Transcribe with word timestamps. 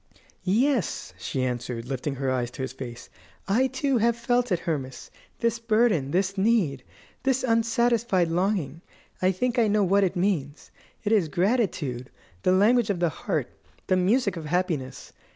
"Yes," 0.43 1.13
she 1.19 1.43
answered, 1.43 1.85
lifting 1.85 2.15
her 2.15 2.31
eyes 2.31 2.49
to 2.49 2.63
his 2.63 2.73
face; 2.73 3.07
"I, 3.47 3.67
too, 3.67 3.99
have 3.99 4.15
felt 4.17 4.51
it, 4.51 4.61
Hermas, 4.61 5.11
this 5.41 5.59
burden, 5.59 6.09
this 6.09 6.39
need, 6.39 6.81
this 7.21 7.43
unsatisfied 7.43 8.29
longing. 8.29 8.81
I 9.21 9.31
think 9.31 9.59
I 9.59 9.67
know 9.67 9.83
what 9.83 10.03
it 10.03 10.15
means. 10.15 10.71
It 11.03 11.11
is 11.11 11.27
gratitude 11.27 12.09
the 12.41 12.51
language 12.51 12.89
of 12.89 12.99
the 12.99 13.09
heart, 13.09 13.51
the 13.85 13.95
music 13.95 14.35
of 14.37 14.45
happiness. 14.45 15.13